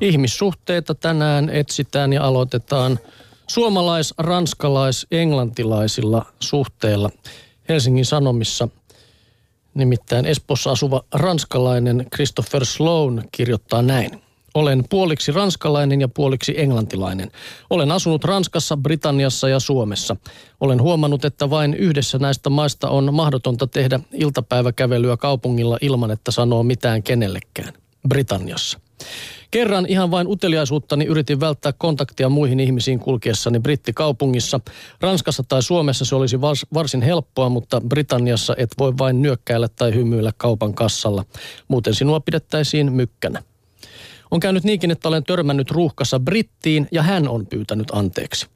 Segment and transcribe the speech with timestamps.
[0.00, 2.98] Ihmissuhteita tänään etsitään ja aloitetaan
[3.46, 7.10] suomalais-, ranskalais-, englantilaisilla suhteilla.
[7.68, 8.68] Helsingin Sanomissa
[9.74, 14.22] nimittäin Espossa asuva ranskalainen Christopher Sloan kirjoittaa näin.
[14.54, 17.30] Olen puoliksi ranskalainen ja puoliksi englantilainen.
[17.70, 20.16] Olen asunut Ranskassa, Britanniassa ja Suomessa.
[20.60, 26.62] Olen huomannut, että vain yhdessä näistä maista on mahdotonta tehdä iltapäiväkävelyä kaupungilla ilman, että sanoo
[26.62, 27.72] mitään kenellekään.
[28.08, 28.80] Britanniassa.
[29.50, 34.60] Kerran ihan vain uteliaisuuttani yritin välttää kontaktia muihin ihmisiin kulkiessani brittikaupungissa.
[35.00, 36.40] Ranskassa tai Suomessa se olisi
[36.74, 41.24] varsin helppoa, mutta Britanniassa et voi vain nyökkäillä tai hymyillä kaupan kassalla.
[41.68, 43.42] Muuten sinua pidettäisiin mykkänä.
[44.30, 48.46] On käynyt niinkin, että olen törmännyt ruuhkassa Brittiin ja hän on pyytänyt anteeksi.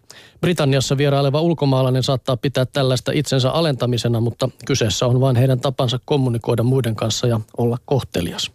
[0.41, 6.63] Britanniassa vieraileva ulkomaalainen saattaa pitää tällaista itsensä alentamisena, mutta kyseessä on vain heidän tapansa kommunikoida
[6.63, 8.51] muiden kanssa ja olla kohtelias.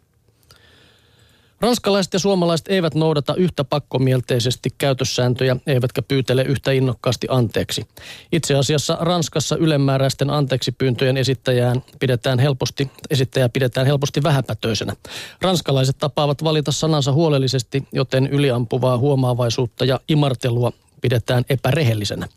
[1.61, 7.87] Ranskalaiset ja suomalaiset eivät noudata yhtä pakkomielteisesti käytössääntöjä, eivätkä pyytele yhtä innokkaasti anteeksi.
[8.32, 14.95] Itse asiassa Ranskassa ylemmääräisten anteeksipyyntöjen esittäjään pidetään helposti, esittäjä pidetään helposti vähäpätöisenä.
[15.41, 22.27] Ranskalaiset tapaavat valita sanansa huolellisesti, joten yliampuvaa huomaavaisuutta ja imartelua pidetään epärehellisenä.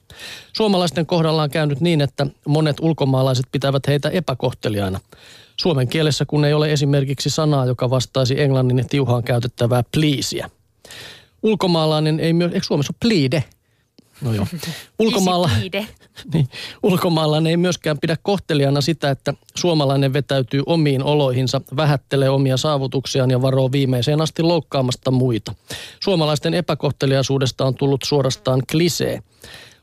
[0.53, 5.01] Suomalaisten kohdalla on käynyt niin, että monet ulkomaalaiset pitävät heitä epäkohteliaina.
[5.61, 10.51] Suomen kielessä kun ei ole esimerkiksi sanaa, joka vastaisi englannin tiuhaan käytettävää pleaseä.
[11.43, 13.45] Ulkomaalainen ei myös, eikö Suomessa ole pleade?
[14.21, 14.47] No joo.
[14.99, 15.51] Ulkomaalla,
[16.35, 16.49] niin,
[16.83, 23.43] ulkomaalainen ei myöskään pidä kohtelijana sitä, että suomalainen vetäytyy omiin oloihinsa, vähättelee omia saavutuksiaan ja
[23.43, 25.55] varoo viimeiseen asti loukkaamasta muita.
[26.03, 29.23] Suomalaisten epäkohteliaisuudesta on tullut suorastaan klisee.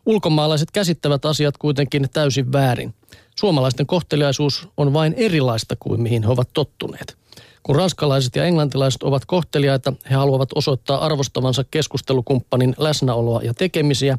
[0.07, 2.93] Ulkomaalaiset käsittävät asiat kuitenkin täysin väärin.
[3.35, 7.17] Suomalaisten kohteliaisuus on vain erilaista kuin mihin he ovat tottuneet.
[7.63, 14.17] Kun ranskalaiset ja englantilaiset ovat kohteliaita, he haluavat osoittaa arvostavansa keskustelukumppanin läsnäoloa ja tekemisiä.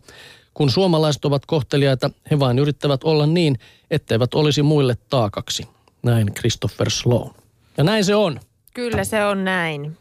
[0.55, 3.59] Kun suomalaiset ovat kohteliaita, he vain yrittävät olla niin,
[3.91, 5.69] etteivät olisi muille taakaksi.
[6.03, 7.34] Näin Christopher Sloan.
[7.77, 8.41] Ja näin se on.
[8.75, 9.97] Kyllä se on näin.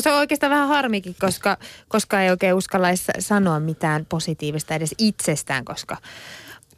[0.00, 1.56] Se on oikeastaan vähän harmikin, koska,
[1.88, 5.96] koska ei oikein uskalla sanoa mitään positiivista edes itsestään, koska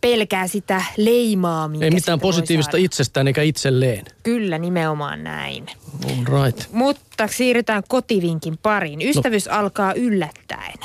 [0.01, 4.05] pelkää sitä leimaa, minkä Ei mitään positiivista itsestään eikä itselleen.
[4.23, 5.67] Kyllä, nimenomaan näin.
[6.05, 6.73] All right.
[6.73, 9.03] Mutta siirrytään kotivinkin pariin.
[9.03, 9.53] Ystävyys no.
[9.53, 10.79] alkaa yllättäen.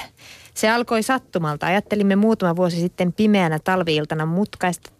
[0.53, 1.65] Se alkoi sattumalta.
[1.65, 4.91] Ajattelimme muutama vuosi sitten pimeänä talviiltana mutkaista.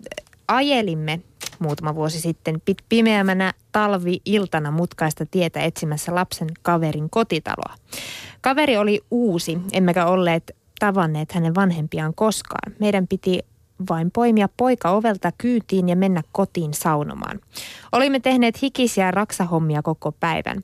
[0.47, 1.21] Ajelimme
[1.59, 7.75] muutama vuosi sitten pimeämänä talvi-iltana mutkaista tietä etsimässä lapsen kaverin kotitaloa.
[8.41, 12.73] Kaveri oli uusi, emmekä olleet tavanneet hänen vanhempiaan koskaan.
[12.79, 13.39] Meidän piti
[13.89, 17.39] vain poimia poika ovelta kyytiin ja mennä kotiin saunomaan.
[17.91, 20.63] Olimme tehneet hikisiä raksahommia koko päivän.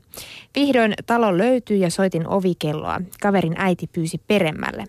[0.54, 3.00] Vihdoin talo löytyi ja soitin ovikelloa.
[3.22, 4.84] Kaverin äiti pyysi peremmälle.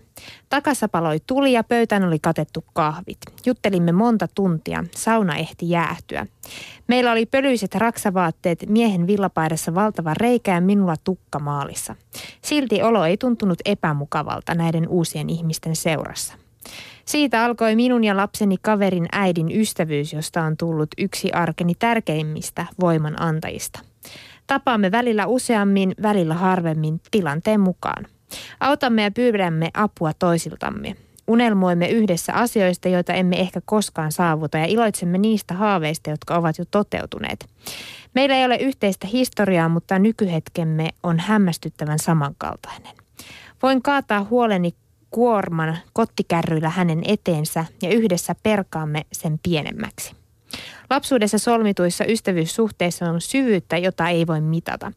[0.48, 3.18] Takassa paloi tuli ja pöytään oli katettu kahvit.
[3.46, 4.84] Juttelimme monta tuntia.
[4.90, 6.26] Sauna ehti jäähtyä.
[6.88, 11.96] Meillä oli pölyiset raksavaatteet, miehen villapaidassa valtava reikä ja minulla tukka maalissa.
[12.42, 16.34] Silti olo ei tuntunut epämukavalta näiden uusien ihmisten seurassa.
[17.08, 23.80] Siitä alkoi minun ja lapseni kaverin äidin ystävyys, josta on tullut yksi arkeni tärkeimmistä voimanantajista.
[24.46, 28.06] Tapaamme välillä useammin, välillä harvemmin tilanteen mukaan.
[28.60, 30.96] Autamme ja pyydämme apua toisiltamme.
[31.28, 36.64] Unelmoimme yhdessä asioista, joita emme ehkä koskaan saavuta ja iloitsemme niistä haaveista, jotka ovat jo
[36.70, 37.46] toteutuneet.
[38.14, 42.96] Meillä ei ole yhteistä historiaa, mutta nykyhetkemme on hämmästyttävän samankaltainen.
[43.62, 44.74] Voin kaataa huoleni
[45.16, 50.14] kuorman kottikärryillä hänen eteensä ja yhdessä perkaamme sen pienemmäksi.
[50.90, 54.92] Lapsuudessa solmituissa ystävyyssuhteissa on syvyyttä, jota ei voi mitata.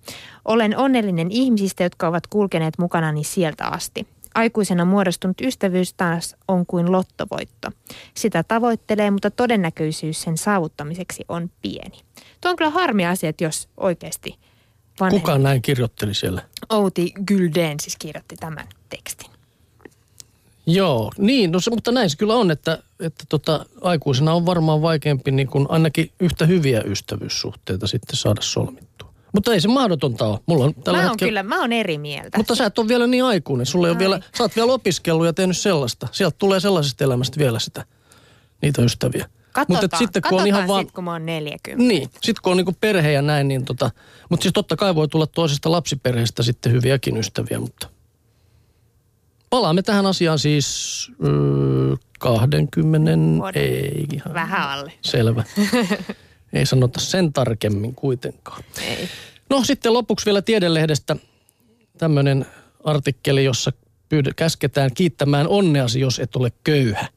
[0.46, 4.08] Olen onnellinen ihmisistä, jotka ovat kulkeneet mukanani sieltä asti.
[4.35, 7.72] Aikuisena muodostunut ystävyys taas on kuin lottovoitto.
[8.13, 11.97] Sitä tavoittelee, mutta todennäköisyys sen saavuttamiseksi on pieni.
[12.41, 14.40] Tuo on kyllä harmi asia, jos oikeasti
[15.00, 15.22] vanhemmat...
[15.22, 16.41] Kuka näin kirjoitteli siellä?
[16.69, 19.39] Outi Gylden siis kirjoitti tämän tekstin.
[20.70, 24.82] Joo, niin, no se, mutta näin se kyllä on, että, että tota, aikuisena on varmaan
[24.82, 29.14] vaikeampi niin kuin ainakin yhtä hyviä ystävyyssuhteita sitten saada solmittua.
[29.34, 30.40] Mutta ei se mahdotonta ole.
[30.46, 32.38] Mulla on tällä mä oon kyllä, mä oon eri mieltä.
[32.38, 33.66] Mutta sä et ole vielä niin aikuinen.
[33.66, 36.08] Sulla ei ole vielä, sä oot vielä opiskellut ja tehnyt sellaista.
[36.12, 37.86] Sieltä tulee sellaisesta elämästä vielä sitä,
[38.62, 39.30] niitä ystäviä.
[39.52, 40.86] Katsotaan, mutta sitten kun on ihan vaan...
[40.86, 41.88] sit, kun mä oon 40.
[41.88, 43.92] Niin, sitten kun on niin perhe ja näin, niin tota...
[44.30, 47.88] Mutta siis totta kai voi tulla toisesta lapsiperheestä sitten hyviäkin ystäviä, mutta...
[49.49, 53.63] Palaamme tähän asiaan siis ö, 20, Vuoden.
[53.63, 54.34] ei ihan.
[54.34, 54.93] Vähän alle.
[55.01, 55.43] Selvä.
[56.53, 58.63] ei sanota sen tarkemmin kuitenkaan.
[58.81, 59.09] Ei.
[59.49, 61.16] No sitten lopuksi vielä Tiedelehdestä
[61.97, 62.46] tämmöinen
[62.84, 63.72] artikkeli, jossa
[64.09, 67.07] pyydä, käsketään kiittämään onneasi, jos et ole köyhä.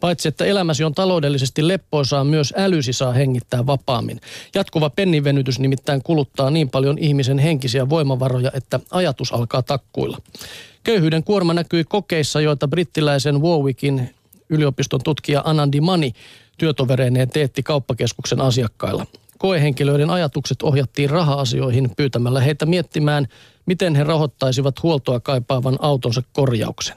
[0.00, 4.20] Paitsi että elämäsi on taloudellisesti leppoisaa, myös älysi saa hengittää vapaammin.
[4.54, 10.18] Jatkuva pennivenytys nimittäin kuluttaa niin paljon ihmisen henkisiä voimavaroja, että ajatus alkaa takkuilla.
[10.84, 14.14] Köyhyyden kuorma näkyi kokeissa, joita brittiläisen Warwickin
[14.48, 16.12] yliopiston tutkija Anandi Mani
[16.58, 19.06] työtovereineen teetti kauppakeskuksen asiakkailla.
[19.38, 23.26] Koehenkilöiden ajatukset ohjattiin raha-asioihin pyytämällä heitä miettimään,
[23.66, 26.96] miten he rahoittaisivat huoltoa kaipaavan autonsa korjauksen.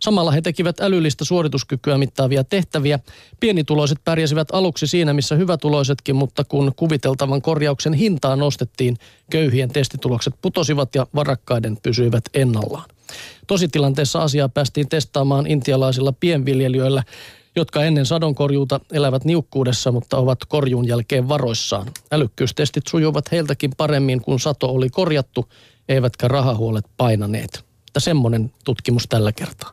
[0.00, 2.98] Samalla he tekivät älyllistä suorituskykyä mittaavia tehtäviä.
[3.40, 8.96] Pienituloiset pärjäsivät aluksi siinä, missä hyvätuloisetkin, mutta kun kuviteltavan korjauksen hintaa nostettiin,
[9.30, 12.90] köyhien testitulokset putosivat ja varakkaiden pysyivät ennallaan.
[13.46, 17.02] Tositilanteessa asiaa päästiin testaamaan intialaisilla pienviljelijöillä,
[17.56, 21.86] jotka ennen sadonkorjuuta elävät niukkuudessa, mutta ovat korjuun jälkeen varoissaan.
[22.12, 25.48] Älykkyystestit sujuvat heiltäkin paremmin, kun sato oli korjattu,
[25.88, 27.64] eivätkä rahahuolet painaneet.
[27.86, 29.72] Että semmoinen tutkimus tällä kertaa.